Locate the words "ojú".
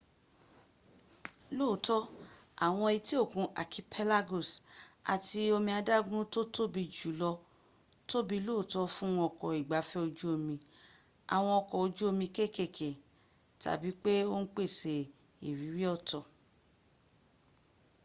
10.05-10.25, 11.85-12.03